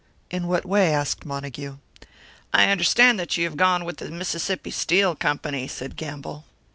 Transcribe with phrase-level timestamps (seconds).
[0.31, 1.77] "In what way?" asked Montague.
[2.51, 6.43] "I understand that you have gone with the Mississippi Steel Company," said Gamble.